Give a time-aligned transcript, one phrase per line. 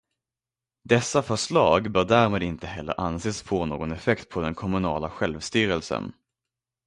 [0.83, 6.13] Dessa förslag bör därmed inte heller anses få någon effekt på den kommunala självstyrelsen.